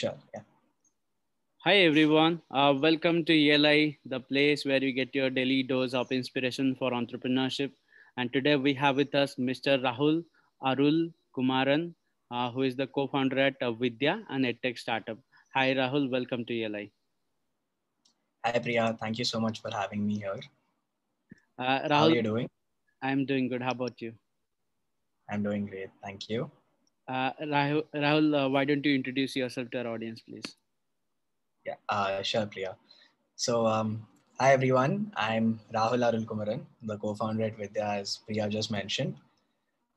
[0.00, 0.16] Sure.
[0.34, 0.40] Yeah.
[1.64, 2.40] Hi everyone.
[2.50, 6.92] Uh, welcome to ELI, the place where you get your daily dose of inspiration for
[6.92, 7.72] entrepreneurship.
[8.16, 9.74] And today we have with us Mr.
[9.82, 10.24] Rahul
[10.62, 11.92] Arul Kumaran,
[12.30, 15.18] uh, who is the co-founder at uh, Vidya, an edtech startup.
[15.52, 16.90] Hi Rahul, welcome to ELI.
[18.46, 20.40] Hi Priya, thank you so much for having me here.
[21.58, 22.48] Uh, Rahul, How are you doing?
[23.02, 23.60] I'm doing good.
[23.60, 24.14] How about you?
[25.28, 25.90] I'm doing great.
[26.02, 26.50] Thank you.
[27.10, 30.44] Uh, Rahul, Rahul uh, why don't you introduce yourself to our audience, please?
[31.66, 32.76] Yeah, uh, sure, Priya.
[33.34, 34.06] So, um,
[34.38, 35.12] hi everyone.
[35.16, 39.16] I'm Rahul Arul Kumaran, the co-founder at Vidya, as Priya just mentioned.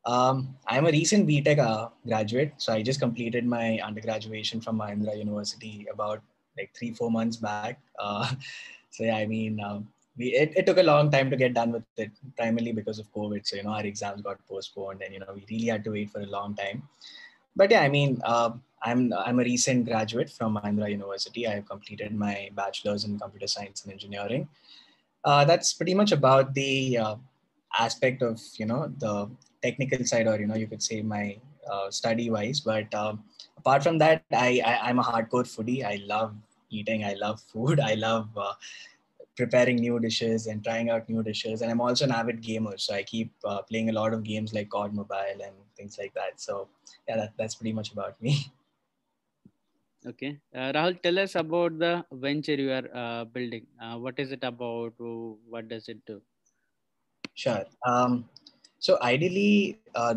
[0.08, 5.16] Um, I'm a recent BTech uh, graduate, so I just completed my undergraduation from Mahindra
[5.16, 6.24] University about
[6.58, 7.80] like three, four months back.
[8.00, 8.28] Uh,
[8.90, 11.72] so yeah, I mean, um, we it, it took a long time to get done
[11.72, 13.46] with it, primarily because of COVID.
[13.46, 16.12] So you know, our exams got postponed, and you know, we really had to wait
[16.12, 16.84] for a long time.
[17.56, 18.52] But yeah, I mean, uh,
[18.84, 21.48] I'm I'm a recent graduate from Mahindra University.
[21.48, 24.48] I have completed my bachelor's in computer science and engineering.
[25.24, 27.16] Uh, that's pretty much about the uh,
[27.80, 29.30] aspect of you know the
[29.62, 31.38] technical side, or you know, you could say my
[31.72, 32.60] uh, study wise.
[32.60, 33.24] But um,
[33.58, 35.84] apart from that, I, I am a hardcore foodie.
[35.84, 36.36] I love
[36.70, 37.04] eating.
[37.06, 37.80] I love food.
[37.92, 38.54] I love uh,
[39.36, 41.62] preparing new dishes and trying out new dishes.
[41.62, 44.54] And I'm also an avid gamer, so I keep uh, playing a lot of games
[44.54, 46.40] like COD Mobile and things like that.
[46.40, 46.68] So
[47.08, 48.52] yeah, that, that's pretty much about me.
[50.06, 53.66] Okay, uh, Rahul, tell us about the venture you are uh, building.
[53.82, 54.92] Uh, what is it about?
[54.98, 56.22] What does it do?
[57.36, 57.64] Sure.
[57.88, 58.28] Um,
[58.80, 60.16] so ideally, uh,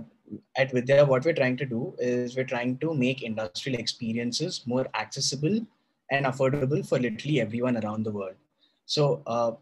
[0.56, 4.88] at Vidya, what we're trying to do is we're trying to make industrial experiences more
[4.94, 5.64] accessible
[6.10, 8.34] and affordable for literally everyone around the world.
[8.86, 9.52] So uh,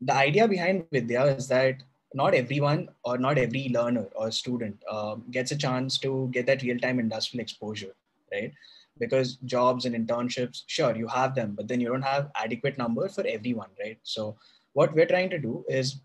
[0.00, 1.82] the idea behind Vidya is that
[2.14, 6.62] not everyone or not every learner or student uh, gets a chance to get that
[6.62, 7.94] real-time industrial exposure,
[8.32, 8.52] right?
[8.98, 13.08] Because jobs and internships, sure, you have them, but then you don't have adequate number
[13.08, 13.98] for everyone, right?
[14.02, 14.36] So
[14.72, 15.96] what we're trying to do is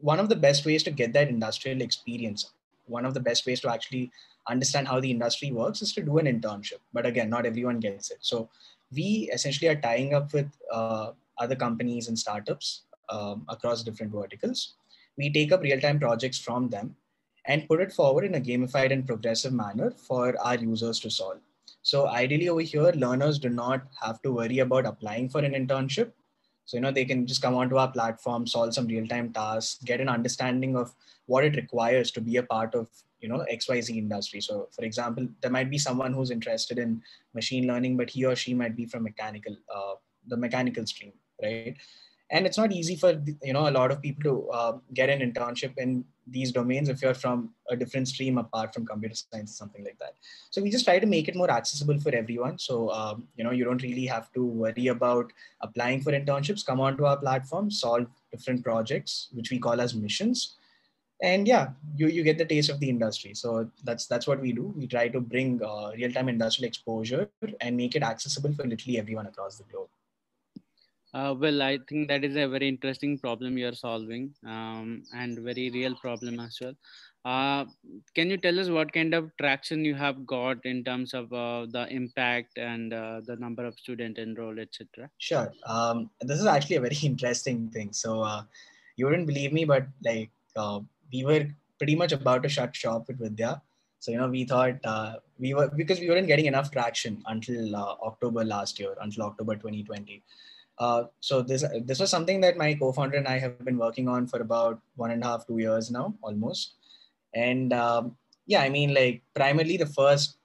[0.00, 2.52] one of the best ways to get that industrial experience,
[2.86, 4.10] one of the best ways to actually
[4.48, 6.80] understand how the industry works is to do an internship.
[6.92, 8.18] But again, not everyone gets it.
[8.20, 8.48] So
[8.90, 14.74] we essentially are tying up with uh, other companies and startups um, across different verticals.
[15.16, 16.96] We take up real-time projects from them
[17.46, 21.38] and put it forward in a gamified and progressive manner for our users to solve.
[21.82, 26.12] So ideally over here, learners do not have to worry about applying for an internship.
[26.64, 30.00] So, you know, they can just come onto our platform, solve some real-time tasks, get
[30.00, 30.94] an understanding of
[31.26, 32.88] what it requires to be a part of,
[33.18, 34.40] you know, XYZ industry.
[34.40, 37.02] So for example, there might be someone who's interested in
[37.34, 39.94] machine learning, but he or she might be from mechanical, uh,
[40.28, 41.76] the mechanical stream right?
[42.30, 45.20] And it's not easy for you know a lot of people to uh, get an
[45.20, 49.56] internship in these domains if you're from a different stream apart from computer science or
[49.56, 50.14] something like that.
[50.50, 52.58] So we just try to make it more accessible for everyone.
[52.58, 56.64] So um, you know you don't really have to worry about applying for internships.
[56.64, 60.56] Come onto our platform solve different projects which we call as missions.
[61.22, 63.34] And yeah you you get the taste of the industry.
[63.34, 64.72] So that's that's what we do.
[64.76, 67.28] We try to bring uh, real-time industrial exposure
[67.60, 69.91] and make it accessible for literally everyone across the globe
[71.14, 75.70] uh, well, I think that is a very interesting problem you're solving um, and very
[75.70, 76.74] real problem as well.
[77.24, 77.64] Uh,
[78.14, 81.66] can you tell us what kind of traction you have got in terms of uh,
[81.70, 85.08] the impact and uh, the number of student enrolled, etc.?
[85.18, 85.52] Sure.
[85.66, 87.92] Um, this is actually a very interesting thing.
[87.92, 88.42] So uh,
[88.96, 90.80] you wouldn't believe me, but like uh,
[91.12, 91.46] we were
[91.78, 93.60] pretty much about to shut shop with Vidya.
[93.98, 94.80] So you know we thought
[95.38, 100.24] we were because we weren't getting enough traction until October last year, until October 2020
[100.78, 104.26] uh, so this this was something that my co-founder and I have been working on
[104.26, 106.74] for about one and a half, two years now, almost.
[107.34, 108.16] And um,
[108.46, 110.38] yeah, I mean, like primarily the first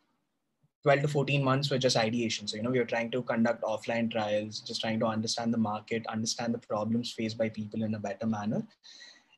[0.83, 2.47] 12 to 14 months were just ideation.
[2.47, 5.57] So you know, we were trying to conduct offline trials, just trying to understand the
[5.57, 8.63] market, understand the problems faced by people in a better manner.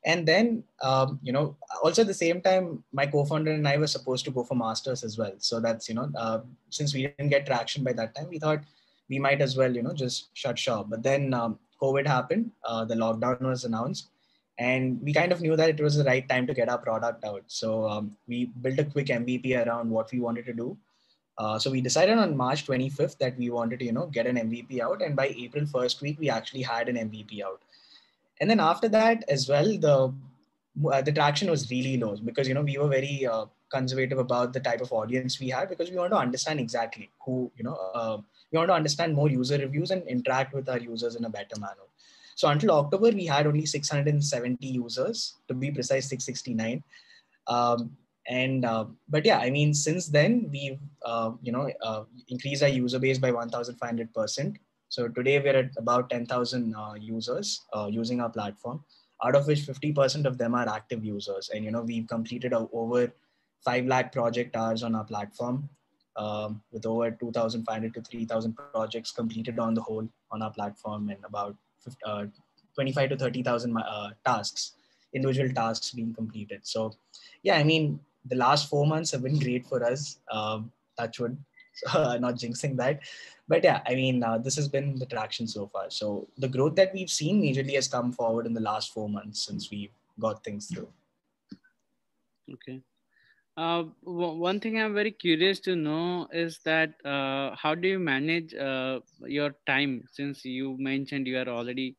[0.04, 3.86] And then, um, you know, also at the same time, my co-founder and I were
[3.86, 5.34] supposed to go for masters as well.
[5.38, 6.40] So that's you know, uh,
[6.70, 8.60] since we didn't get traction by that time, we thought
[9.10, 10.88] we might as well, you know, just shut shop.
[10.88, 14.08] But then um, COVID happened, uh, the lockdown was announced,
[14.58, 17.24] and we kind of knew that it was the right time to get our product
[17.24, 17.42] out.
[17.48, 20.78] So um, we built a quick MVP around what we wanted to do.
[21.38, 24.36] Uh, so we decided on March 25th that we wanted to, you know, get an
[24.36, 27.60] MVP out, and by April first week we actually had an MVP out.
[28.40, 30.14] And then after that as well, the
[30.90, 34.52] uh, the traction was really low because you know we were very uh, conservative about
[34.52, 37.74] the type of audience we had because we want to understand exactly who you know
[37.94, 38.18] uh,
[38.50, 41.58] we want to understand more user reviews and interact with our users in a better
[41.58, 41.86] manner.
[42.34, 46.82] So until October, we had only 670 users, to be precise, 669.
[47.46, 47.96] Um,
[48.28, 52.68] and uh, but yeah i mean since then we've uh, you know uh, increased our
[52.68, 54.58] user base by 1500 percent
[54.88, 58.82] so today we're at about 10000 uh, users uh, using our platform
[59.22, 63.12] out of which 50% of them are active users and you know we've completed over
[63.64, 65.68] 5 lakh project hours on our platform
[66.24, 71.24] um, with over 2500 to 3000 projects completed on the whole on our platform and
[71.24, 72.24] about 50, uh,
[72.74, 73.76] 25 to 30000
[74.24, 74.72] tasks
[75.12, 76.92] individual tasks being completed so
[77.42, 80.18] yeah i mean the last four months have been great for us.
[80.30, 81.36] Um, touch wood,
[81.94, 83.00] uh, not jinxing that.
[83.48, 85.90] But yeah, I mean, uh, this has been the traction so far.
[85.90, 89.44] So the growth that we've seen majorly has come forward in the last four months
[89.44, 90.88] since we've got things through.
[92.52, 92.80] Okay.
[93.64, 98.54] Uh, one thing I'm very curious to know is that uh, how do you manage
[98.54, 101.96] uh, your time since you mentioned you are already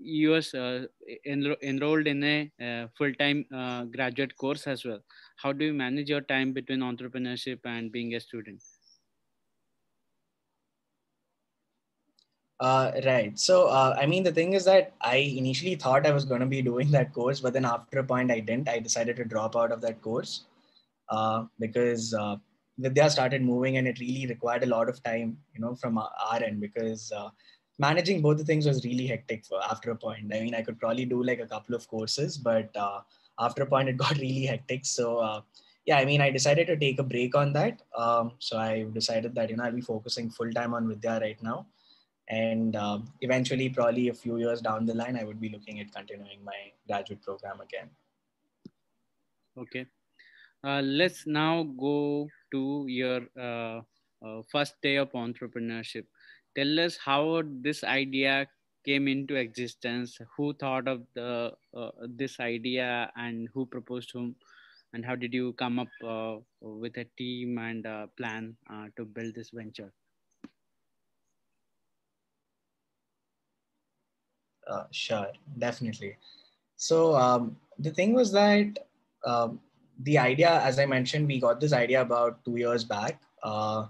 [0.00, 0.86] you was uh,
[1.26, 5.00] enro enrolled in a uh, full-time uh, graduate course as well.
[5.36, 8.62] How do you manage your time between entrepreneurship and being a student?
[12.62, 13.36] Uh, right.
[13.36, 16.46] So, uh, I mean, the thing is that I initially thought I was going to
[16.46, 18.68] be doing that course, but then after a point I didn't.
[18.68, 20.44] I decided to drop out of that course
[21.08, 22.36] uh, because uh,
[22.78, 26.40] Vidya started moving and it really required a lot of time, you know, from our,
[26.40, 27.30] end because uh,
[27.80, 30.32] managing both the things was really hectic for after a point.
[30.32, 33.00] I mean, I could probably do like a couple of courses, but uh,
[33.40, 34.86] after a point, it got really hectic.
[34.86, 35.40] So uh,
[35.84, 37.82] yeah, I mean, I decided to take a break on that.
[37.98, 41.42] Um, so I decided that you know I'll be focusing full time on Vidya right
[41.42, 41.66] now,
[42.32, 45.92] and um, eventually, probably a few years down the line, I would be looking at
[45.92, 47.90] continuing my graduate program again.
[49.58, 49.84] Okay,
[50.64, 53.82] uh, let's now go to your uh,
[54.24, 56.06] uh, first day of entrepreneurship.
[56.56, 58.46] Tell us how this idea
[58.86, 64.34] came into existence who thought of the uh, this idea and who proposed whom
[64.94, 69.04] and how did you come up uh, with a team and a plan uh, to
[69.04, 69.92] build this venture
[74.68, 75.28] uh, sure
[75.58, 76.16] definitely.
[76.76, 78.78] So um, the thing was that
[79.24, 79.60] um,
[80.00, 83.20] the idea as i mentioned we got this idea about two years back.
[83.42, 83.86] Uh,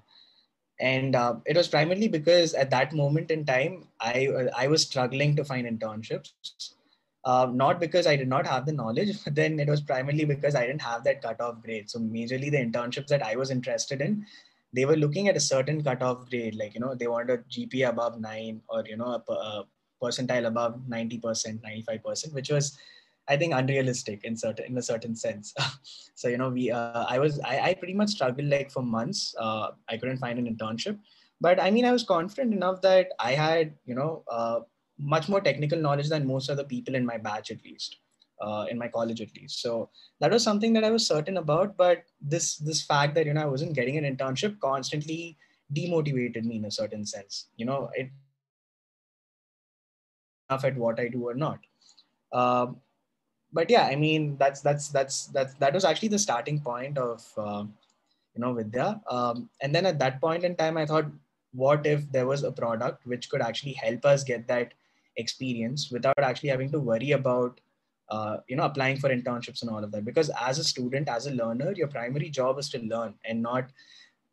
[0.81, 5.37] and uh, it was primarily because at that moment in time i i was struggling
[5.37, 6.33] to find internships.
[7.25, 10.55] Uh, not because i did not have the knowledge but then it was primarily because
[10.55, 11.89] i didn't have that cutoff grade.
[11.89, 14.27] So majorly the internships that i was interested in
[14.75, 16.55] they were looking at a certain cutoff grade.
[16.55, 19.67] Like you know they wanted a gpa above 9 or you know a, a
[20.03, 22.77] percentile above 90% 95% which was
[23.29, 25.55] I think unrealistic in certain in a certain sense.
[26.15, 29.35] so you know, we uh, I was I, I pretty much struggled like for months.
[29.39, 30.99] Uh, I couldn't find an internship,
[31.41, 34.61] but I mean I was confident enough that I had you know uh,
[34.99, 37.99] much more technical knowledge than most of the people in my batch at least.
[38.41, 39.89] Uh, in my college at least so
[40.19, 43.43] that was something that i was certain about but this this fact that you know
[43.43, 45.39] i wasn't getting an internship constantly
[45.73, 48.11] demotivated me in a certain sense you know it
[50.53, 51.59] enough at what i do or not.
[52.33, 52.77] Um,
[53.53, 57.23] but yeah, I mean that's that's that's that's that was actually the starting point of
[57.37, 57.65] uh,
[58.35, 59.01] you know Vidya.
[59.11, 61.07] Um, and then at that point in time, I thought,
[61.53, 64.73] what if there was a product which could actually help us get that
[65.17, 67.61] experience without actually having to worry about
[68.09, 70.07] uh, you know applying for internships and all of that?
[70.07, 73.71] Because as a student as a learner your primary job is to learn and not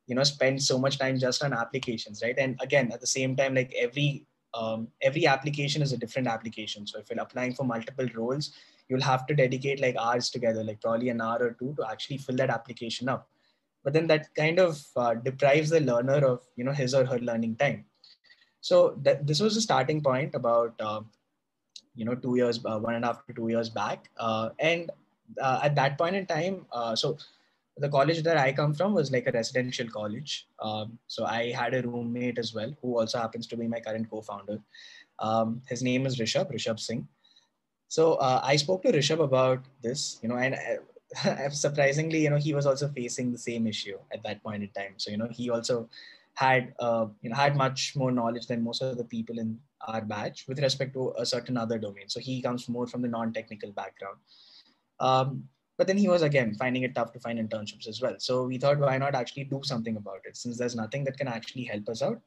[0.07, 2.38] you know spend so much time just on applications right?
[2.38, 6.86] And again at the same time like every um, every application is a different application
[6.88, 8.54] so if you're applying for multiple roles
[8.90, 12.18] you'll have to dedicate like hours together, like probably an hour or two to actually
[12.18, 13.30] fill that application up.
[13.84, 17.20] But then that kind of uh, deprives the learner of you know his or her
[17.20, 17.86] learning time.
[18.62, 21.02] So that, this was a starting point about uh,
[21.96, 24.92] you know two years, uh, one and a half to two years back, uh, and
[25.42, 27.18] uh, at that point in time, uh, so
[27.80, 30.48] the college that I come from was like a residential college.
[30.62, 34.09] Um, so I had a roommate as well, who also happens to be my current
[34.09, 34.59] co-founder.
[35.19, 37.07] Um, his name is Rishabh, Rishabh Singh.
[37.88, 40.56] So uh, I spoke to Rishabh about this, you know, and
[41.26, 44.69] uh, surprisingly, you know, he was also facing the same issue at that point in
[44.69, 44.94] time.
[44.98, 45.90] So, you know, he also
[46.36, 50.02] had, uh, you know, had much more knowledge than most of the people in our
[50.02, 52.07] batch with respect to a certain other domain.
[52.07, 54.18] So he comes more from the non-technical background.
[55.00, 58.16] Um, but then he was again finding it tough to find internships as well.
[58.18, 60.36] So we thought, why not actually do something about it?
[60.36, 62.19] Since there's nothing that can actually help us out,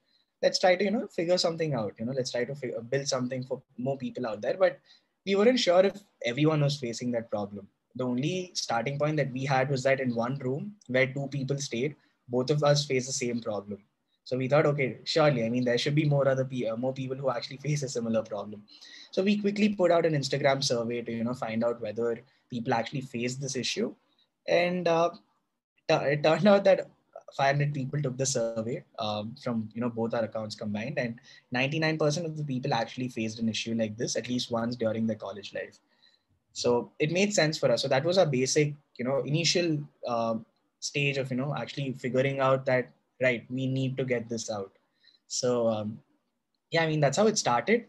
[0.42, 1.92] let's try to, you know, figure something out.
[1.98, 2.54] You know, let's try to
[2.88, 4.56] build something for more people out there.
[4.58, 4.80] But
[5.26, 7.68] we weren't sure if everyone was facing that problem.
[7.94, 11.58] The only starting point that we had was that in one room where two people
[11.58, 11.94] stayed,
[12.28, 13.80] both of us face the same problem.
[14.24, 17.18] So we thought, okay, surely, I mean, there should be more other people, more people
[17.18, 18.62] who actually face a similar problem.
[19.10, 22.18] So we quickly put out an Instagram survey to, you know, find out whether
[22.52, 23.94] people actually faced this issue.
[24.46, 25.10] And uh,
[25.88, 26.88] it turned out that
[27.36, 31.18] 500 people took the survey um, from you know both our accounts combined, and
[31.54, 35.16] 99% of the people actually faced an issue like this at least once during their
[35.16, 35.78] college life.
[36.52, 37.82] So it made sense for us.
[37.82, 40.36] So that was our basic, you know, initial uh,
[40.80, 42.90] stage of you know actually figuring out that
[43.22, 44.72] right we need to get this out.
[45.26, 45.98] So um,
[46.70, 47.86] yeah, I mean that's how it started.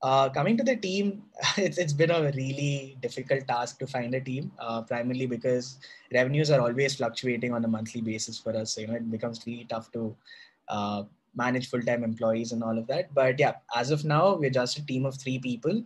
[0.00, 1.22] Uh, coming to the team,
[1.56, 5.78] it's, it's been a really difficult task to find a team, uh, primarily because
[6.12, 8.74] revenues are always fluctuating on a monthly basis for us.
[8.74, 10.16] So, you know, it becomes really tough to
[10.68, 11.02] uh,
[11.34, 13.12] manage full-time employees and all of that.
[13.12, 15.82] But yeah, as of now, we're just a team of three people.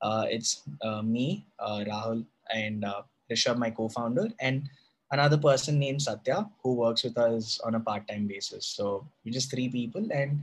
[0.00, 2.84] Uh, it's uh, me, uh, Rahul, and
[3.30, 4.68] Rishabh, my co-founder, and
[5.10, 8.66] another person named Satya who works with us on a part-time basis.
[8.66, 10.42] So we're just three people and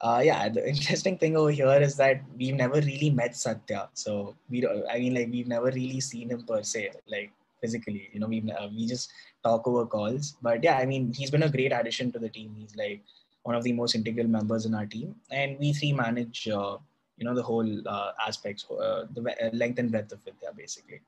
[0.00, 3.88] uh, yeah, the interesting thing over here is that we've never really met Satya.
[3.94, 8.08] So we, I mean, like we've never really seen him per se, like physically.
[8.12, 9.10] You know, we uh, we just
[9.44, 10.36] talk over calls.
[10.42, 12.54] But yeah, I mean, he's been a great addition to the team.
[12.58, 13.02] He's like
[13.42, 16.76] one of the most integral members in our team, and we three manage, uh,
[17.16, 21.00] you know, the whole uh, aspects, uh, the uh, length and breadth of Vidya, basically.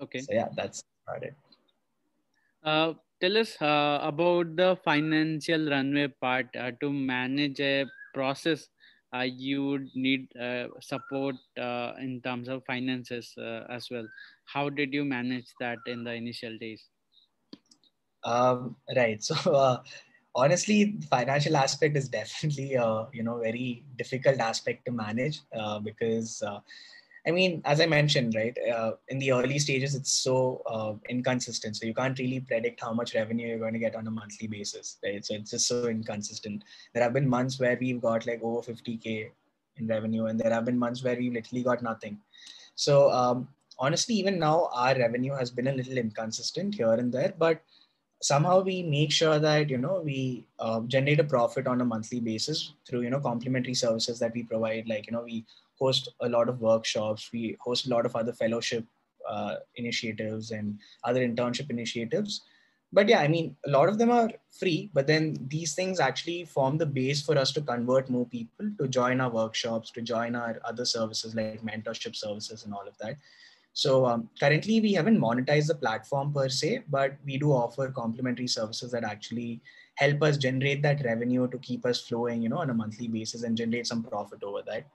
[0.00, 0.20] Okay.
[0.20, 1.34] So yeah, that's about it.
[3.24, 8.68] Uh, tell us uh, about the financial runway part uh, to manage a process
[9.14, 13.34] uh, you would need uh, support uh, in terms of finances
[13.70, 14.06] as well.
[14.46, 16.88] How did you manage that in the initial days?
[18.24, 19.22] Um, right.
[19.24, 19.82] So
[20.36, 25.40] honestly financial aspect is definitely a you know very difficult aspect to manage
[25.84, 26.42] because
[27.26, 31.76] I mean, as I mentioned, right, uh, in the early stages, it's so uh, inconsistent.
[31.76, 34.46] So you can't really predict how much revenue you're going to get on a monthly
[34.46, 35.24] basis, right?
[35.24, 36.64] So it's just so inconsistent.
[36.92, 39.30] There have been months where we've got like over 50K
[39.76, 42.18] in revenue, and there have been months where we've literally got nothing.
[42.74, 47.32] So um, honestly, even now, our revenue has been a little inconsistent here and there,
[47.38, 47.62] but
[48.20, 52.20] somehow we make sure that you know we uh, generate a profit on a monthly
[52.20, 55.44] basis through you know complementary services that we provide like you know we
[55.78, 57.30] host a lot of workshops.
[57.32, 58.84] We host a lot of other fellowship
[59.28, 62.42] uh, initiatives and other internship initiatives.
[62.92, 66.44] But yeah, I mean, a lot of them are free, but then these things actually
[66.44, 70.36] form the base for us to convert more people to join our workshops, to join
[70.36, 73.16] our other services like mentorship services and all of that.
[73.72, 78.46] So um, currently we haven't monetized the platform per se, but we do offer complementary
[78.46, 79.60] services that actually
[79.96, 83.42] help us generate that revenue to keep us flowing, you know, on a monthly basis
[83.42, 84.86] and generate some profit over that.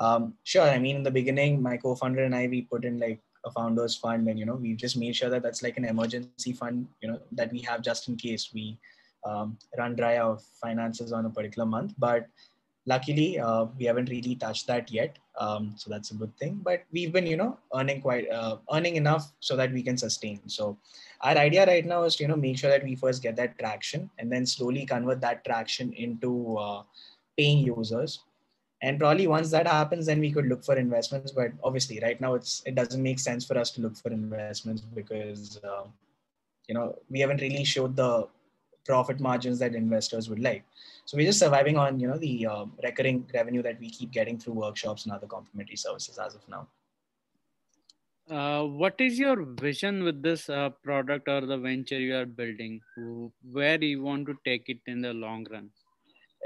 [0.00, 0.62] Um, sure.
[0.62, 3.94] I mean, in the beginning, my co-founder and I, we put in like a founders
[3.94, 7.08] fund and, you know, we just made sure that that's like an emergency fund, you
[7.08, 8.78] know, that we have just in case we
[9.24, 11.92] um, run dry our finances on a particular month.
[11.98, 12.26] But
[12.86, 15.18] luckily, uh, we haven't really touched that yet.
[15.38, 16.60] Um, so that's a good thing.
[16.64, 20.40] But we've been, you know, earning quite, uh, earning enough so that we can sustain.
[20.46, 20.78] So
[21.20, 23.58] our idea right now is to, you know, make sure that we first get that
[23.58, 26.82] traction and then slowly convert that traction into uh,
[27.36, 28.20] paying users
[28.82, 31.32] and probably once that happens then we could look for investments.
[31.32, 34.82] But obviously right now it's it doesn't make sense for us to look for investments
[34.82, 35.84] because uh,
[36.66, 38.28] you know we haven't really showed the
[38.86, 40.64] profit margins that investors would like.
[41.04, 44.38] So we're just surviving on you know the uh, recurring revenue that we keep getting
[44.38, 46.66] through workshops and other complementary services as of now.
[48.30, 52.80] Uh, what is your vision with this uh, product or the venture you are building?
[53.50, 55.70] Where do you want to take it in the long run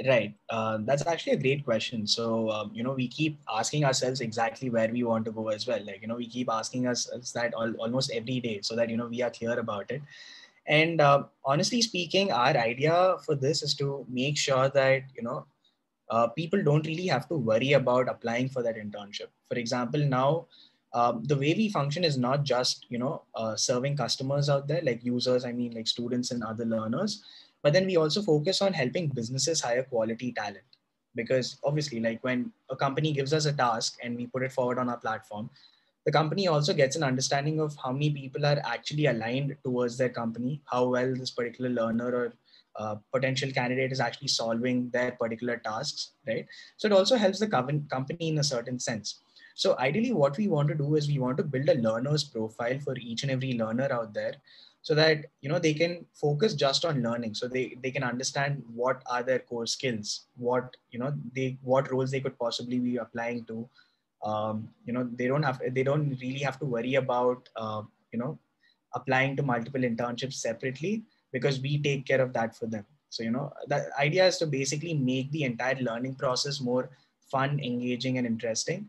[0.06, 0.34] Right.
[0.50, 2.04] Uh, that's actually a great question.
[2.04, 5.68] So, um, you know, we keep asking ourselves exactly where we want to go as
[5.68, 5.84] well.
[5.84, 8.96] Like, you know, we keep asking us that all, almost every day so that, you
[8.96, 10.02] know, we are clear about it.
[10.66, 15.46] And uh, honestly speaking, our idea for this is to make sure that, you know,
[16.10, 19.28] uh, people don't really have to worry about applying for that internship.
[19.48, 20.46] For example, now,
[20.92, 24.80] um, the way we function is not just, you know, uh, serving customers out there,
[24.82, 27.22] like users, I mean, like students and other learners
[27.64, 30.64] but then we also focus on helping businesses hire quality talent.
[31.16, 34.78] Because obviously like when a company gives us a task and we put it forward
[34.78, 35.50] on our platform
[36.04, 40.08] the company also gets an understanding of how many people are actually aligned towards their
[40.08, 42.32] company how well this particular learner or
[42.76, 46.46] uh, potential candidate is actually solving their particular tasks right?
[46.76, 49.20] So it also helps the company in a certain sense.
[49.54, 52.78] So ideally what we want to do is we want to build a learner's profile
[52.80, 54.34] for each and every learner out there
[54.84, 57.34] so that you know they can focus just on learning.
[57.34, 61.90] So they they can understand what are their core skills what you know they what
[61.90, 63.68] roles they could possibly be applying to.
[64.22, 68.18] Um, you know they don't have they don't really have to worry about uh, you
[68.18, 68.38] know
[68.94, 72.84] applying to multiple internships separately because we take care of that for them.
[73.08, 76.90] So you know the idea is to basically make the entire learning process more
[77.30, 78.88] fun engaging and interesting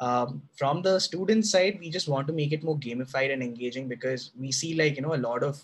[0.00, 3.88] um, from the student side we just want to make it more gamified and engaging
[3.88, 5.60] because we see like you know a lot of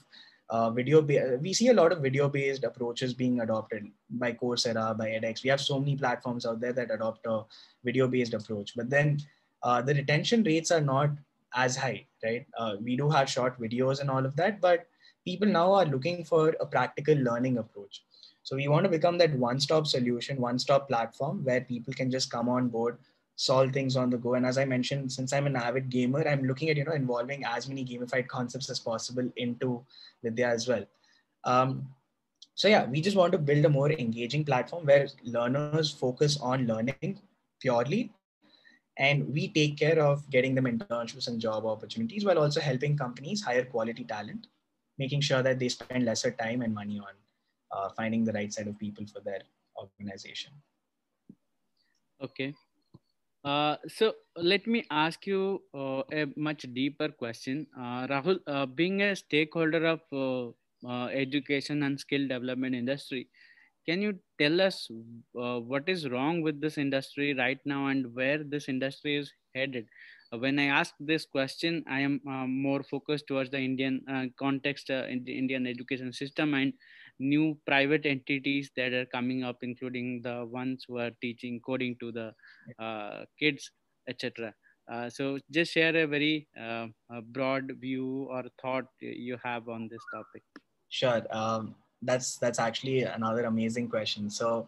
[0.51, 1.01] uh, video
[1.39, 5.43] we see a lot of video based approaches being adopted by coursera by edx.
[5.45, 7.45] We have so many platforms out there that adopt a
[7.85, 8.73] video based approach.
[8.77, 9.21] But then
[9.63, 11.11] uh, the retention rates are not
[11.55, 12.47] as high right?
[12.59, 14.87] Uh, we do have short videos and all of that but
[15.25, 18.05] people now are looking for a practical learning approach.
[18.43, 22.11] So we want to become that one stop solution one stop platform where people can
[22.11, 22.99] just come on board
[23.41, 24.35] solve things on the go.
[24.35, 27.45] And as I mentioned, since I'm an avid gamer, I'm looking at you know involving
[27.47, 29.83] as many gamified concepts as possible into
[30.23, 30.85] Vidya as well.
[31.45, 31.89] Um,
[32.55, 36.67] so yeah, we just want to build a more engaging platform where learners focus on
[36.67, 37.19] learning
[37.63, 38.13] purely,
[38.99, 43.43] and we take care of getting them internships and job opportunities while also helping companies
[43.43, 44.49] hire quality talent,
[44.99, 47.15] making sure that they spend lesser time and money on
[47.73, 49.41] uh, finding the right set of people for their
[49.79, 50.53] organization.
[52.23, 52.55] Okay,
[53.45, 57.67] uh, so let me ask you uh, a much deeper question.
[57.77, 60.49] Uh, Rahul, uh, being a stakeholder of uh,
[60.87, 63.29] uh, education and skill development industry,
[63.89, 64.89] can you tell us
[65.33, 69.87] what is wrong with this industry right now and where this industry is headed?
[70.39, 75.37] when I ask this question, I am more focused towards the Indian context, in the
[75.37, 76.73] Indian education system and
[77.21, 82.11] new private entities that are coming up, including the ones who are teaching coding to
[82.11, 82.33] the
[82.83, 83.71] uh, kids,
[84.09, 84.53] etc.
[84.91, 89.89] Uh, so just share a very uh, a broad view or thought you have on
[89.89, 90.43] this topic.
[90.89, 91.23] Sure.
[91.31, 94.31] Um, that's that's actually another amazing question.
[94.31, 94.67] So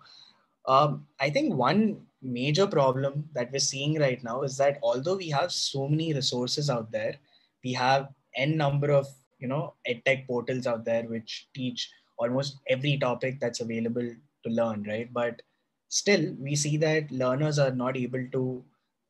[0.66, 5.30] um, I think one major problem that we're seeing right now is that although we
[5.30, 7.16] have so many resources out there,
[7.64, 9.08] we have n number of
[9.40, 14.08] you know edtech portals out there which teach almost every topic that's available
[14.44, 15.12] to learn, right?
[15.12, 15.42] But
[15.88, 18.64] still, we see that learners are not able to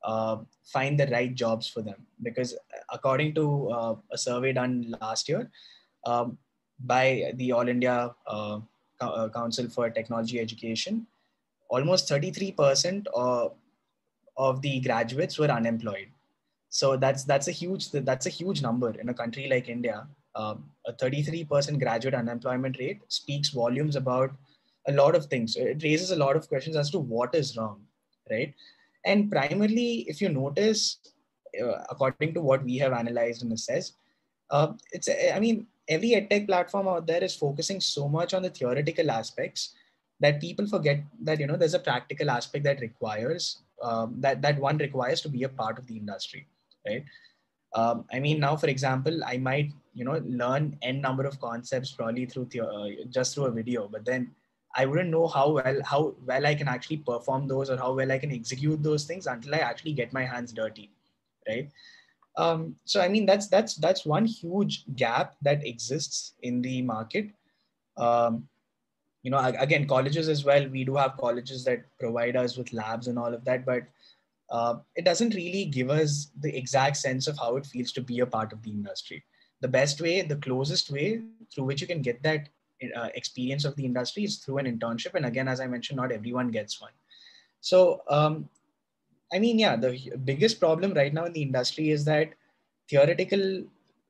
[0.04, 2.56] uh, find the right jobs for them because,
[2.92, 5.50] according to uh, a survey done last year
[6.06, 6.38] um,
[6.80, 8.60] by the All India uh,
[9.00, 11.06] uh Council for Technology Education,
[11.68, 13.54] almost 33% of,
[14.36, 16.08] of the graduates were unemployed.
[16.68, 20.64] So that's that's a huge that's a huge number in a country like India um,
[20.86, 24.32] a 33% graduate unemployment rate speaks volumes about
[24.88, 25.56] a lot of things.
[25.56, 27.82] It raises a lot of questions as to what is wrong,
[28.30, 28.54] right?
[29.04, 30.98] And primarily, if you notice,
[31.60, 33.94] uh, according to what we have analyzed and assessed,
[34.50, 38.50] uh, it's I mean every edtech platform out there is focusing so much on the
[38.50, 39.74] theoretical aspects
[40.20, 44.58] that people forget that you know there's a practical aspect that requires um, that that
[44.58, 46.46] one requires to be a part of the industry,
[46.86, 47.04] right?
[47.74, 51.92] Um, I mean, now for example, I might you know learn n number of concepts
[51.92, 54.30] probably through the, uh, just through a video but then
[54.74, 58.10] i wouldn't know how well how well i can actually perform those or how well
[58.10, 60.90] i can execute those things until i actually get my hands dirty
[61.48, 61.70] right?
[62.38, 67.30] Um, so i mean that's that's that's one huge gap that exists in the market.
[67.98, 68.48] Um,
[69.22, 73.06] you know again colleges as well we do have colleges that provide us with labs
[73.06, 73.82] and all of that but
[74.52, 78.20] uh, it doesn't really give us the exact sense of how it feels to be
[78.20, 79.24] a part of the industry
[79.62, 81.22] the best way, the closest way
[81.54, 82.48] through which you can get that
[82.96, 85.14] uh, experience of the industry is through an internship.
[85.14, 86.90] And again, as I mentioned, not everyone gets one.
[87.60, 88.48] So, um,
[89.32, 92.30] I mean, yeah, the biggest problem right now in the industry is that
[92.90, 93.62] theoretical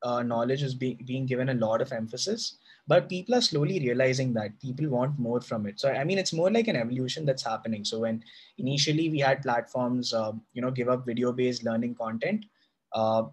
[0.02, 2.56] uh, knowledge is be- being given a lot of emphasis,
[2.88, 5.78] but people are slowly realizing that people want more from it.
[5.78, 7.84] So, I mean, it's more like an evolution that's happening.
[7.84, 8.22] So, when
[8.58, 12.44] initially we had platforms, uh, you know, give up video-based learning content,
[12.92, 13.24] uh,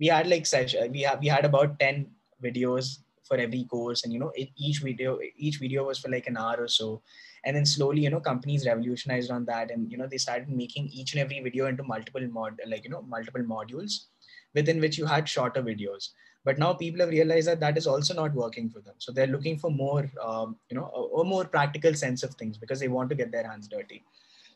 [0.00, 2.06] we had like such we have we had about 10
[2.42, 6.36] videos for every course and you know each video each video was for like an
[6.36, 7.00] hour or so
[7.44, 10.88] and then slowly you know companies revolutionized on that and you know they started making
[10.88, 14.06] each and every video into multiple mod like you know multiple modules
[14.54, 16.10] within which you had shorter videos
[16.44, 19.26] but now people have realized that that is also not working for them so they're
[19.26, 22.88] looking for more um, you know a, a, more practical sense of things because they
[22.88, 24.02] want to get their hands dirty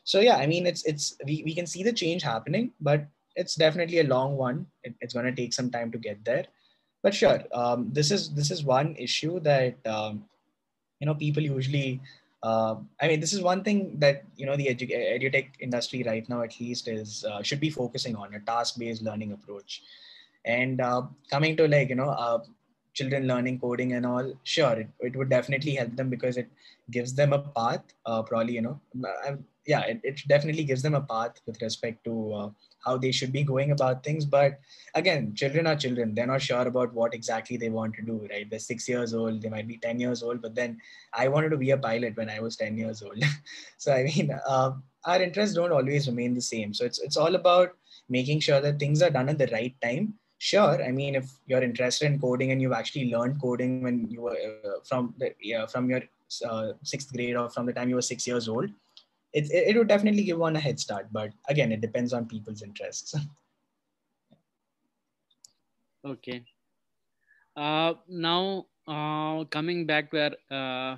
[0.03, 3.55] so yeah i mean it's it's we, we can see the change happening but it's
[3.55, 4.65] definitely a long one.
[4.83, 6.45] It, it's going to take some time to get there,
[7.03, 10.25] but sure, um, this is this is one issue that um,
[10.99, 12.01] you know people usually.
[12.43, 16.27] Uh, I mean, this is one thing that you know the edu- edutech industry right
[16.29, 19.81] now, at least, is uh, should be focusing on a task-based learning approach.
[20.45, 22.39] And uh, coming to like you know uh,
[22.93, 26.49] children learning coding and all, sure, it, it would definitely help them because it
[26.91, 27.83] gives them a path.
[28.05, 28.79] Uh, probably you know,
[29.65, 32.49] yeah, it, it definitely gives them a path with respect to uh,
[32.85, 34.25] how they should be going about things.
[34.25, 34.59] But
[34.93, 36.13] again, children are children.
[36.13, 38.49] They're not sure about what exactly they want to do, right?
[38.49, 40.79] They're six years old, they might be 10 years old, but then
[41.13, 43.21] I wanted to be a pilot when I was 10 years old.
[43.77, 44.71] so, I mean, uh,
[45.05, 46.73] our interests don't always remain the same.
[46.73, 47.71] So, it's, it's all about
[48.09, 51.63] making sure that things are done at the right time sure i mean if you're
[51.63, 55.65] interested in coding and you've actually learned coding when you were uh, from the yeah,
[55.65, 56.01] from your
[56.49, 58.69] uh, sixth grade or from the time you were six years old
[59.35, 62.61] it, it would definitely give one a head start but again it depends on people's
[62.61, 63.15] interests
[66.03, 66.45] okay
[67.55, 70.97] uh, now uh, coming back to our uh,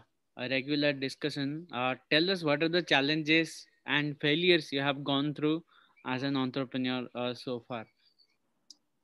[0.49, 5.63] regular discussion uh, tell us what are the challenges and failures you have gone through
[6.05, 7.85] as an entrepreneur uh, so far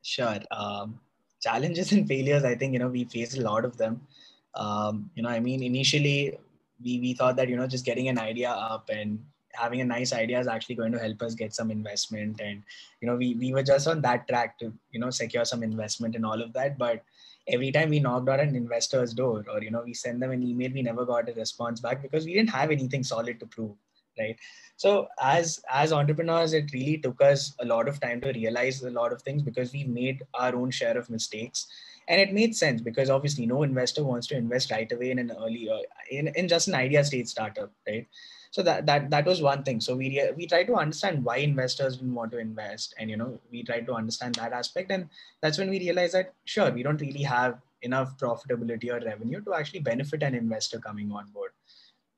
[0.02, 0.39] Sure.
[0.52, 1.00] Um,
[1.41, 4.08] challenges and failures, I think, you know, we face a lot of them.
[4.56, 6.38] Um, you know, I mean, initially
[6.82, 9.20] we, we thought that, you know, just getting an idea up and
[9.54, 12.40] having a nice idea is actually going to help us get some investment.
[12.42, 12.64] And,
[13.02, 16.16] you know, we, we were just on that track to, you know, secure some investment
[16.16, 16.78] and all of that.
[16.78, 17.04] But
[17.48, 20.44] every time we knocked on an investor's door or, you know, we sent them an
[20.44, 23.76] email, we never got a response back because we didn't have anything solid to prove
[24.20, 24.38] right
[24.78, 28.90] so as as entrepreneurs it really took us a lot of time to realize a
[28.90, 31.68] lot of things because we made our own share of mistakes
[32.08, 35.32] and it made sense because obviously no investor wants to invest right away in an
[35.32, 38.08] early uh, in, in just an idea stage startup right?
[38.52, 39.82] So that that that was one thing.
[39.82, 43.39] So we we tried to understand why investors didn't want to invest and you know
[43.52, 44.92] we tried to understand that aspect.
[44.92, 45.10] And
[45.42, 49.54] that's when we realized that sure we don't really have enough profitability or revenue to
[49.54, 51.52] actually benefit an investor coming on board.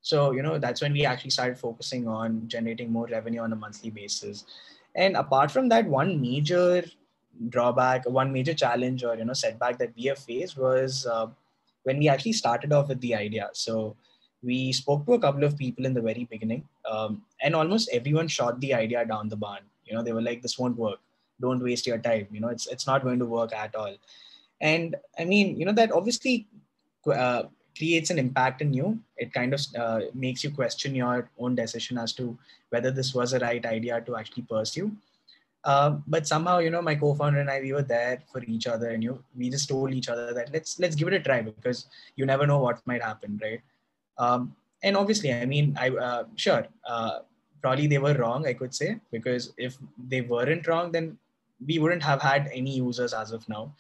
[0.02, 3.56] So, you know, that's when we actually started focusing on generating more revenue on a
[3.56, 4.46] monthly basis.
[4.94, 6.84] And apart from that, one major
[7.50, 11.28] drawback, one major challenge or, you know, setback that we have faced was uh,
[11.84, 13.50] when we actually started off with the idea.
[13.54, 13.96] So
[14.44, 18.28] we spoke to a couple of people in the very beginning um, and almost everyone
[18.28, 19.62] shot the idea down the barn.
[19.86, 21.00] You know, they were like, this won't work.
[21.42, 22.28] Don't waste your time.
[22.32, 23.96] You know, it's, it's not going to work at all.
[24.62, 26.48] And I mean, you know, that obviously
[27.12, 27.44] uh,
[27.78, 31.98] creates an impact in you it kind of uh, makes you question your own decision
[31.98, 32.38] as to
[32.70, 34.92] whether this was a right idea to actually pursue
[35.66, 38.90] um, but somehow you know my co-founder and i we were there for each other
[38.90, 41.88] and you we just told each other that let's let's give it a try because
[42.16, 43.62] you never know what might happen right?
[44.18, 47.20] Um, and obviously i mean i uh, sure uh,
[47.62, 51.18] probably they were wrong i could say because if they weren't wrong then
[51.66, 53.74] we wouldn't have had any users as of now.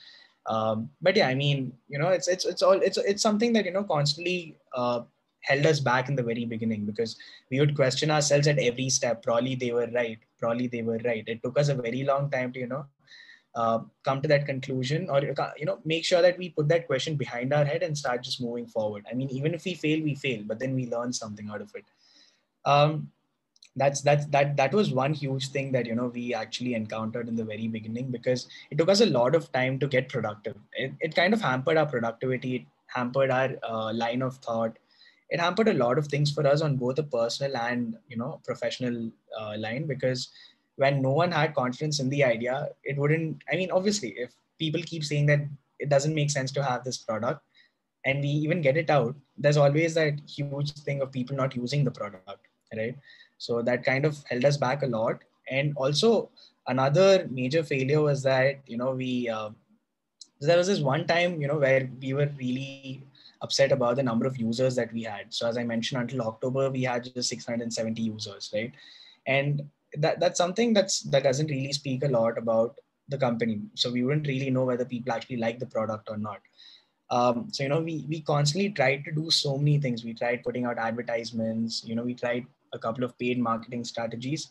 [0.48, 3.65] Um, but yeah, I mean, you know, it's it's it's all it's it's something that
[3.65, 5.02] you know constantly uh,
[5.48, 7.16] held us back in the very beginning because
[7.52, 9.24] we would question ourselves at every step.
[9.24, 10.20] Probably they were right.
[10.40, 11.24] Probably they were right.
[11.28, 12.86] It took us a very long time to you know
[13.56, 15.22] uh, come to that conclusion or
[15.58, 18.42] you know make sure that we put that question behind our head and start just
[18.42, 19.06] moving forward.
[19.10, 21.72] I mean, even if we fail, we fail, but then we learn something out of
[21.76, 21.86] it.
[22.66, 23.12] Um,
[23.76, 27.36] that's that's that that was one huge thing that you know we actually encountered in
[27.36, 30.94] the very beginning because it took us a lot of time to get productive it,
[31.02, 34.78] it kind of hampered our productivity it hampered our uh, line of thought
[35.30, 38.40] it hampered a lot of things for us on both a personal and you know
[38.46, 40.30] professional uh, line because
[40.78, 44.82] when no one had confidence in the idea it wouldn't i mean obviously if people
[44.86, 45.42] keep saying that
[45.80, 47.42] it doesn't make sense to have this product
[48.06, 51.84] and we even get it out there's always that huge thing of people not using
[51.84, 52.96] the product right
[53.38, 55.24] so that kind of held us back a lot.
[55.50, 56.30] And also
[56.68, 59.50] another major failure was that, you know, we, uh,
[60.42, 63.04] there was this one time, you know, where we were really
[63.41, 65.34] upset about the number of users that we had.
[65.34, 68.71] So as I mentioned, until October, we had just 670 users, right?
[69.28, 69.63] And
[69.98, 73.62] that, that's something that's that doesn't really speak a lot about the company.
[73.76, 76.41] So we wouldn't really know whether people actually like the product or not.
[77.10, 80.04] Um, so you know, we we constantly tried to do so many things.
[80.04, 81.84] We tried putting out advertisements.
[81.86, 84.50] You know, we tried a couple of paid marketing strategies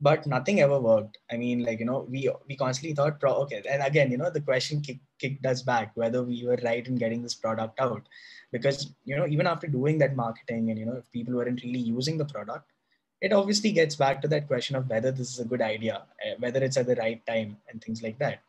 [0.00, 3.82] but nothing ever worked i mean like you know we we constantly thought okay and
[3.82, 7.22] again you know the question kick, kicked us back whether we were right in getting
[7.22, 8.02] this product out.
[8.52, 11.78] Because you know even after doing that marketing and you know if people weren't really
[11.78, 12.66] using the product
[13.20, 16.34] it obviously gets back to that question of whether this is a good idea eh,
[16.38, 18.40] whether it's at the right time and things like that.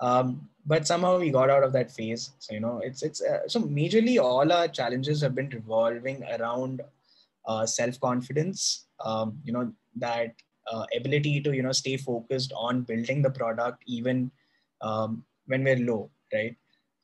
[0.00, 2.30] Um, but somehow we got out of that phase.
[2.38, 6.82] So you know it's it's uh, so majorly all our challenges have been revolving around
[7.46, 10.34] uh, self confidence um, you know that
[10.70, 14.30] uh, ability to you know stay focused on building the product even
[14.82, 16.56] um, when we're low right?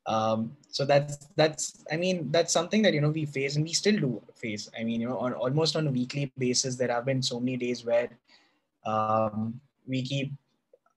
[0.07, 3.73] Um, so that's that's i mean that's something that you know we face and we
[3.73, 4.69] still do face.
[4.79, 7.57] I mean you know on almost on a weekly basis there have been so many
[7.57, 8.11] days where
[8.85, 10.33] um, we keep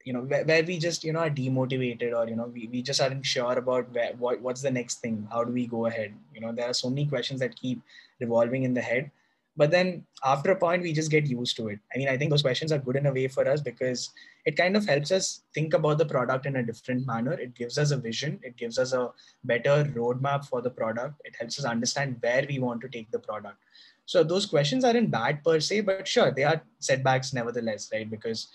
[0.03, 2.81] you know where, where, we just you know are demotivated or you know we, we
[2.81, 6.13] just aren't sure about where, what, what's the next thing how do we go ahead?
[6.33, 7.81] You know there are so many questions that keep
[8.19, 9.11] revolving in the head
[9.57, 11.79] but then after a point we just get used to it.
[11.93, 14.11] I mean i think those questions are good in a way for us because
[14.45, 17.33] it kind of helps us think about the product in a different manner.
[17.33, 18.39] It gives us a vision.
[18.43, 19.09] It gives us a
[19.43, 21.21] better roadmap for the product.
[21.25, 23.57] It helps us understand where we want to take the product.
[24.05, 28.09] So those questions aren't bad per se but sure they are setbacks nevertheless right?
[28.09, 28.47] Because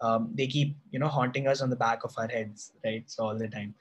[0.00, 3.04] um, they keep you know haunting us on the back of our heads right?
[3.06, 3.74] So all the time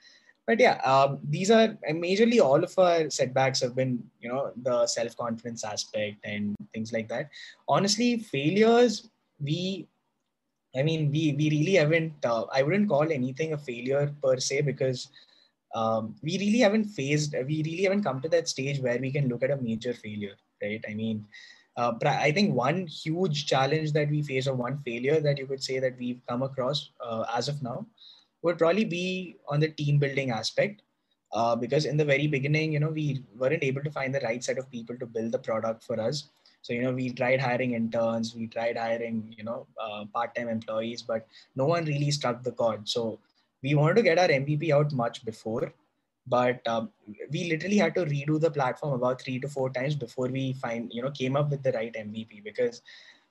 [0.47, 4.87] but yeah um, these are majorly all of our setbacks have been you know the
[4.87, 7.29] self-confidence aspect and things like that.
[7.67, 9.87] Honestly failures we
[10.75, 14.61] i mean we we really haven't uh, i wouldn't call anything a failure per se
[14.61, 15.09] because
[15.75, 19.27] um, we really haven't faced we really haven't come to that stage where we can
[19.27, 20.83] look at a major failure right?
[20.89, 21.25] I mean
[21.77, 25.63] uh, I think one huge challenge that we face, or one failure that you could
[25.63, 27.85] say that we've come across uh, as of now,
[28.47, 30.81] would probably be on the team building aspect.
[31.33, 34.43] Uh, because in the very beginning, you know, we weren't able to find the right
[34.43, 36.29] set of people to build the product for us.
[36.61, 41.01] So, you know, we tried hiring interns, we tried hiring, you know, uh, part-time employees,
[41.01, 42.87] but no one really struck the chord.
[42.87, 43.19] So
[43.61, 45.73] we wanted to get our MVP out much before
[46.27, 46.89] but um,
[47.31, 50.91] we literally had to redo the platform about three to four times before we find
[50.93, 52.81] you know came up with the right mvp because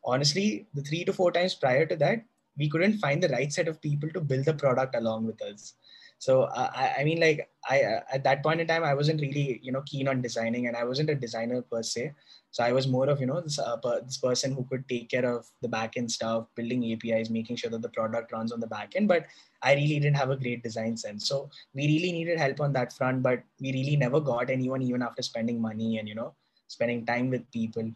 [0.04, 2.24] honestly the three to four times prior to that
[2.56, 5.74] we couldn't find the right set of people to build the product along with us.
[6.18, 9.20] So uh, I, I, mean like i uh, at that point in time i wasn't
[9.20, 12.12] really you know keen on designing and i wasn't a designer per se.
[12.52, 15.26] So i was more of you know this, uh, this person who could take care
[15.26, 19.08] of the backend stuff building apis making sure that the product runs on the backend
[19.08, 19.26] but
[19.62, 21.28] i really didn't have a great design sense.
[21.28, 25.02] So we really needed help on that front but we really never got anyone even
[25.02, 26.32] after spending money and you know
[26.68, 27.90] spending time with people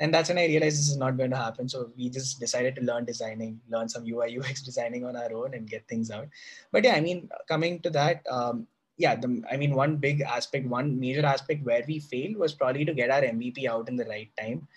[0.00, 1.68] and that's when I realized this is not going to happen.
[1.68, 5.54] So we just decided to learn designing, learn some UI UX designing on our own,
[5.54, 6.28] and get things out.
[6.70, 10.66] But yeah, I mean, coming to that, um, yeah, the, I mean, one big aspect,
[10.66, 14.04] one major aspect where we failed was probably to get our MVP out in the
[14.04, 14.68] right time.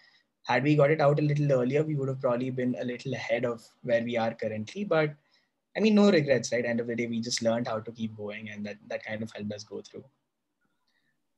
[0.44, 3.14] Had we got it out a little earlier, we would have probably been a little
[3.14, 4.84] ahead of where we are currently.
[4.84, 5.14] But
[5.78, 6.66] I mean, no regrets, right?
[6.66, 9.22] End of the day, we just learned how to keep going, and that that kind
[9.22, 10.04] of helped us go through.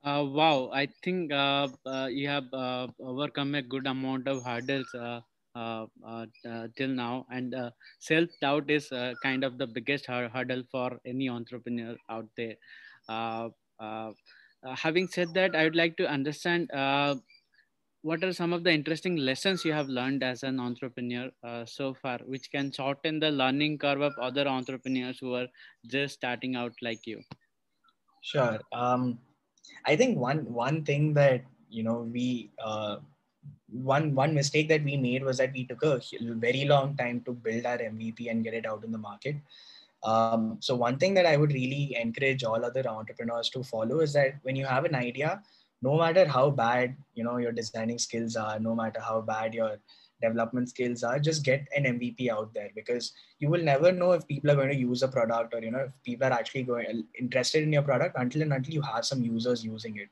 [0.03, 4.93] Uh, wow, I think uh, uh, you have uh, overcome a good amount of hurdles
[4.93, 5.21] uh,
[5.55, 5.87] uh,
[6.75, 7.55] till now, and
[7.99, 8.89] self doubt is
[9.21, 12.57] kind of the biggest hurdle for any entrepreneur out there.
[14.75, 16.69] having said that, I would like to understand
[18.01, 21.31] what are some of the interesting lessons you have learned as an entrepreneur
[21.65, 25.47] so far, which can shorten the learning curve of other entrepreneurs who are
[25.87, 27.21] just starting out like you.
[28.21, 28.59] Sure.
[28.71, 29.19] Um,
[29.85, 32.97] I think one one thing that you know we uh,
[33.71, 37.33] one one mistake that we made was that we took a very long time to
[37.33, 39.35] build our MVP and get it out in the market.
[40.03, 44.13] Um, so one thing that I would really encourage all other entrepreneurs to follow is
[44.13, 45.41] that when you have an idea,
[45.81, 49.77] no matter how bad you know your designing skills are, no matter how bad your
[50.23, 54.27] development skills are just get an mvp out there because you will never know if
[54.27, 57.03] people are going to use a product or you know if people are actually going
[57.19, 60.09] interested in your product until and until you have some users using it.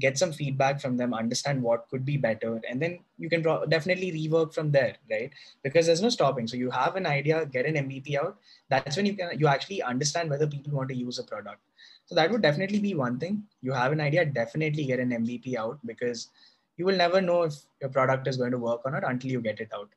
[0.00, 3.66] Get some feedback from them understand what could be better and then you can pro-
[3.66, 5.30] definitely rework from there right?
[5.62, 6.46] Because there's no stopping.
[6.46, 8.38] So you have an idea get an mvp out.
[8.70, 11.60] That's when you can you actually understand whether people want to use a product.
[12.06, 13.42] So that would definitely be one thing.
[13.60, 16.28] You have an idea definitely get an mvp out because
[16.76, 19.40] you will never know if your product is going to work or not until you
[19.40, 19.88] get it out.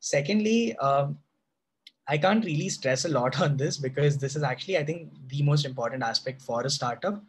[0.00, 1.18] Secondly, um,
[2.06, 5.42] I can't really stress a lot on this because this is actually, I think, the
[5.42, 7.22] most important aspect for a startup.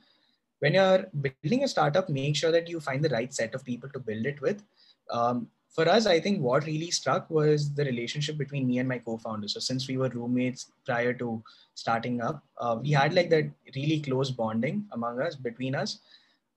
[0.60, 3.90] When you're building a startup, make sure that you find the right set of people
[3.90, 4.64] to build it with.
[5.10, 8.98] Um, for us, I think what really struck was the relationship between me and my
[8.98, 9.48] co-founder.
[9.48, 11.42] So since we were roommates prior to
[11.76, 16.00] starting up, uh, we had like that really close bonding among us, between us.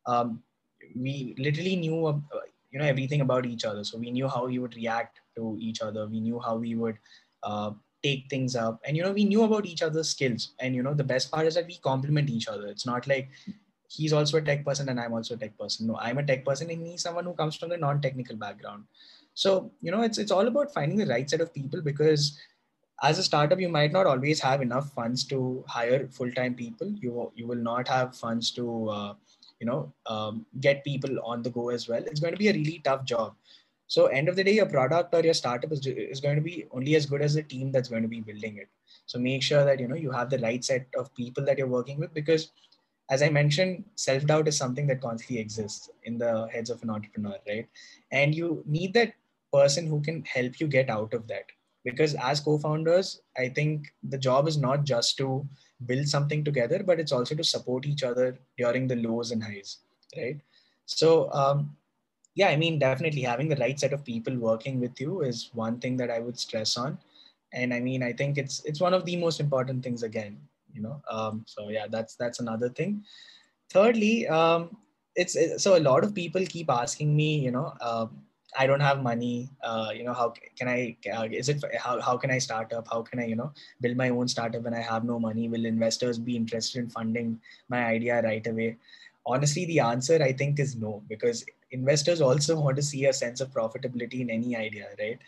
[0.06, 0.42] Um,
[0.96, 2.18] we literally knew uh,
[2.70, 3.84] you know everything about each other.
[3.84, 6.06] So we knew how we would react to each other.
[6.06, 6.98] We knew how we would
[7.42, 8.80] uh, take things up.
[8.84, 10.52] And you know we knew about each other's skills.
[10.60, 12.66] And you know the best part is that we complement each other.
[12.66, 13.28] It's not like
[13.88, 15.86] he's also a tech person and i'm also a tech person.
[15.86, 18.84] No i'm a tech person and he's someone who comes from the non-technical background.
[19.34, 22.38] So you know it's it's all about finding the right set of people because
[23.02, 26.88] as a startup you might not always have enough funds to hire full-time people.
[26.90, 29.14] You you will not have funds to uh,
[29.62, 32.02] you know um, get people on the go as well.
[32.12, 33.34] It's going to be a really tough job.
[33.86, 36.66] So end of the day your product or your startup is, is going to be
[36.72, 38.68] only as good as the team that's going to be building it.
[39.06, 41.74] So make sure that you know you have the right set of people that you're
[41.78, 42.50] working with because
[43.10, 47.36] as i mentioned self-doubt is something that constantly exists in the heads of an entrepreneur
[47.48, 47.68] right?
[48.10, 49.12] And you need that
[49.52, 51.44] person who can help you get out of that.
[51.84, 55.28] Because as co-founders i think the job is not just to
[55.86, 59.78] build something together, but it's also to support each other during the lows and highs,
[60.16, 60.40] right?
[60.86, 61.76] So, um,
[62.34, 65.78] yeah, I mean, definitely having the right set of people working with you is one
[65.78, 66.98] thing that I would stress on,
[67.52, 70.38] and I mean, I think it's it's one of the most important things again,
[70.72, 71.02] you know.
[71.10, 73.04] Um, so yeah, that's that's another thing.
[73.70, 74.76] Thirdly, um,
[75.14, 78.06] it's, so a lot of people keep asking me, you know, uh,
[78.58, 79.48] I don't have money.
[79.62, 80.96] Uh, you know, how can I?
[81.10, 82.88] Uh, is it how how can I start up?
[82.90, 85.48] How can I you know build my own startup when I have no money?
[85.48, 88.76] Will investors be interested in funding my idea right away?
[89.24, 93.40] Honestly, the answer I think is no because investors also want to see a sense
[93.40, 95.18] of profitability in any idea, right?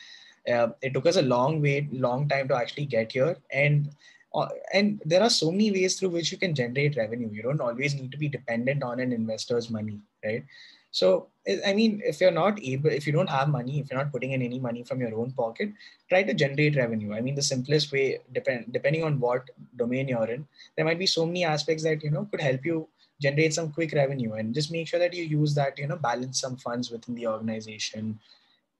[0.46, 3.90] Uh, it took us a long way, long time to actually get here, and
[4.34, 7.30] Uh, and there are so many ways through which you can generate revenue.
[7.30, 10.44] You don't always need to be dependent on an investor's money, right?
[10.90, 11.28] So,
[11.66, 14.30] I mean, if you're not able, if you don't have money, if you're not putting
[14.32, 15.72] in any money from your own pocket,
[16.08, 17.12] try to generate revenue.
[17.12, 21.06] I mean, the simplest way, depend, depending on what domain you're in, there might be
[21.06, 22.88] so many aspects that, you know, could help you
[23.20, 26.40] generate some quick revenue and just make sure that you use that, you know, balance
[26.40, 28.18] some funds within the organization.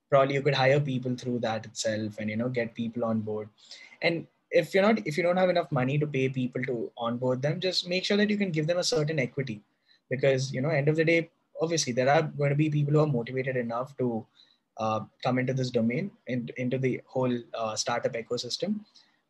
[0.09, 3.49] Probably you could hire people through that itself and, you know, get people on board.
[4.03, 7.43] And if you're not, if you don't have enough money to pay people to onboard
[7.43, 9.63] them, just make sure that you can give them a certain equity.
[10.09, 13.01] Because, you know, end of the day, obviously there are going to be people who
[13.01, 14.25] are motivated enough to
[14.79, 18.81] uh, come into this domain and into the whole uh, startup ecosystem.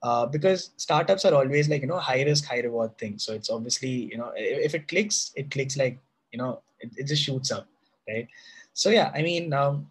[0.03, 3.49] Uh, because startups are always like you know high risk high reward thing so it's
[3.49, 5.99] obviously you know if, it clicks it clicks like
[6.31, 7.67] you know it, it just shoots up
[8.07, 8.29] right?
[8.75, 9.87] So yeah i mean um,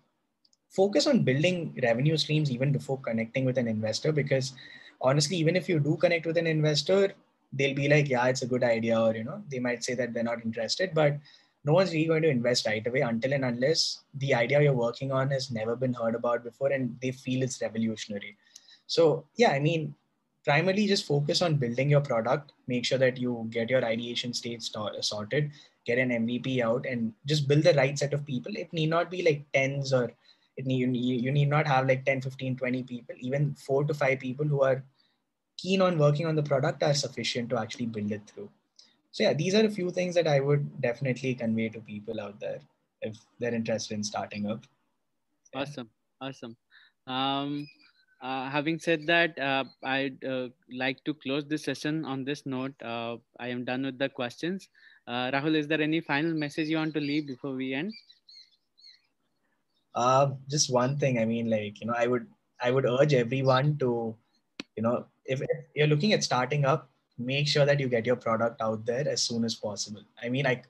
[0.69, 4.53] focus on building revenue streams even before connecting with an investor because
[5.03, 7.13] honestly even if you do connect with an investor
[7.53, 10.13] they'll be like yeah it's a good idea or you know they might say that
[10.13, 11.17] they're not interested but
[11.65, 15.11] no one's really going to invest right away until and unless the idea you're working
[15.11, 18.37] on has never been heard about before and they feel it's revolutionary.
[18.87, 19.95] So, yeah, I mean,
[20.43, 24.69] primarily just focus on building your product, make sure that you get your ideation stage
[25.01, 25.51] sorted,
[25.85, 28.51] get an MVP out, and just build the right set of people.
[28.57, 30.11] It need not be like tens or
[30.57, 34.19] it need, you need not have like 10, 15, 20 people, even four to five
[34.19, 34.83] people who are
[35.57, 38.49] keen on working on the product are sufficient to actually build it through.
[39.11, 42.39] So yeah these are a few things that i would definitely convey to people out
[42.39, 42.59] there
[43.01, 44.65] if they're interested in starting up.
[45.55, 45.89] Awesome.
[46.19, 46.57] Awesome.
[47.05, 47.67] Um,
[48.21, 52.73] uh, having said that uh, i'd uh, like to close this session on this note.
[52.81, 54.69] Uh, i am done with the questions.
[55.07, 57.93] Uh, rahul is there any final message you want to leave before we end?
[59.93, 61.19] Uh, just one thing.
[61.19, 62.27] I mean like you know i would
[62.61, 64.15] i would urge everyone to
[64.77, 65.41] you know if,
[65.75, 69.21] you're looking at starting up make sure that you get your product out there as
[69.21, 70.01] soon as possible.
[70.21, 70.61] I mean, I,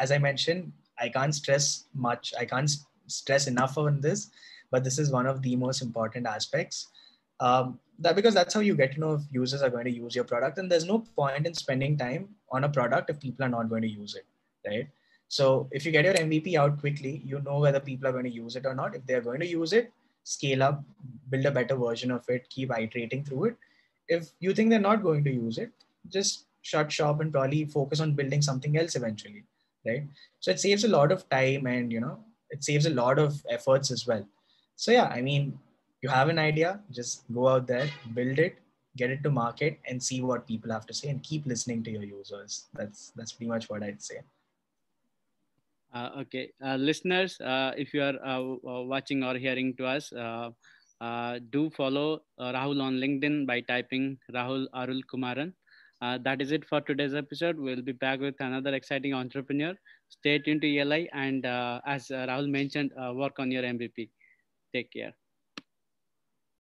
[0.00, 2.32] as I mentioned, I can't stress much.
[2.38, 2.70] I can't
[3.06, 4.30] stress enough on this,
[4.70, 6.88] but this is one of the most important aspects.
[7.40, 10.14] Um, that because that's how you get to know if users are going to use
[10.14, 13.48] your product, and there's no point in spending time on a product if people are
[13.48, 14.26] not going to use it,
[14.66, 14.88] right?
[15.28, 18.30] So if you get your MVP out quickly, you know whether people are going to
[18.30, 18.94] use it or not.
[18.94, 19.92] If they're going to use it,
[20.24, 20.84] scale up,
[21.30, 23.56] build a better version of it, keep iterating through it.
[24.08, 25.70] If you think they're not going to use it,
[26.08, 29.44] just shut shop and probably focus on building something else eventually
[29.86, 30.04] right?
[30.40, 32.18] So it saves a lot of time and you know
[32.50, 34.26] it saves a lot of efforts as well.
[34.76, 35.58] So yeah i mean
[36.00, 38.56] you have an idea just go out there build it
[38.96, 41.90] get it to market and see what people have to say and keep listening to
[41.90, 42.66] your users.
[42.74, 44.20] That's that's pretty much what i'd say.
[45.94, 46.50] Uh, okay.
[46.64, 50.12] Uh, listeners uh, if you are uh, uh, watching or hearing to us
[51.08, 52.08] uh, do follow
[52.58, 54.06] rahul on linkedin by typing
[54.38, 55.52] rahul arul kumaran
[56.02, 57.56] uh, that is it for today's episode.
[57.58, 59.72] We'll be back with another exciting entrepreneur.
[60.08, 64.10] Stay tuned to ELI and uh, as uh, Rahul mentioned, uh, work on your MVP.
[64.74, 65.14] Take care.